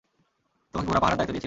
[0.71, 1.39] তোমাকে ঘোড়া পাহারার দায়িত্ব দিয়েছিলাম।